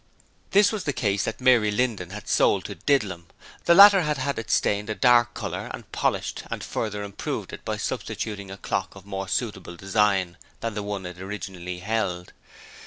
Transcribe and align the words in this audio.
This 0.49 0.71
was 0.71 0.85
the 0.85 0.93
case 0.93 1.25
that 1.25 1.39
Mary 1.39 1.69
Linden 1.69 2.09
had 2.09 2.27
sold 2.27 2.65
to 2.65 2.73
Didlum; 2.73 3.27
the 3.65 3.75
latter 3.75 4.01
had 4.01 4.17
had 4.17 4.39
it 4.39 4.49
stained 4.49 4.89
a 4.89 4.95
dark 4.95 5.35
colour 5.35 5.69
and 5.71 5.91
polished 5.91 6.41
and 6.49 6.63
further 6.63 7.03
improved 7.03 7.53
it 7.53 7.63
by 7.63 7.77
substituting 7.77 8.49
a 8.49 8.57
clock 8.57 8.95
of 8.95 9.05
more 9.05 9.27
suitable 9.27 9.75
design 9.75 10.37
than 10.61 10.73
the 10.73 10.81
one 10.81 11.05
it 11.05 11.21
originally 11.21 11.81
held. 11.81 12.33